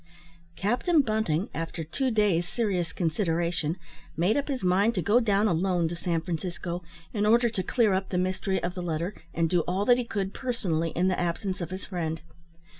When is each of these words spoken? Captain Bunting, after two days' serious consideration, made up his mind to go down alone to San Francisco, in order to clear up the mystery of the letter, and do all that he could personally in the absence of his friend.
Captain 0.55 1.01
Bunting, 1.01 1.47
after 1.53 1.83
two 1.83 2.09
days' 2.09 2.49
serious 2.49 2.91
consideration, 2.91 3.77
made 4.17 4.35
up 4.35 4.47
his 4.47 4.63
mind 4.63 4.95
to 4.95 5.01
go 5.03 5.19
down 5.19 5.47
alone 5.47 5.87
to 5.87 5.95
San 5.95 6.21
Francisco, 6.21 6.81
in 7.13 7.23
order 7.23 7.49
to 7.49 7.61
clear 7.61 7.93
up 7.93 8.09
the 8.09 8.17
mystery 8.17 8.59
of 8.63 8.73
the 8.73 8.81
letter, 8.81 9.13
and 9.35 9.47
do 9.47 9.59
all 9.67 9.85
that 9.85 9.99
he 9.99 10.03
could 10.03 10.33
personally 10.33 10.89
in 10.95 11.07
the 11.07 11.19
absence 11.19 11.61
of 11.61 11.69
his 11.69 11.85
friend. 11.85 12.21